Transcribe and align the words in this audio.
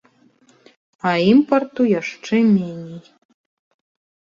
А 1.09 1.11
імпарту 1.33 1.81
яшчэ 2.01 2.35
меней. 2.55 3.01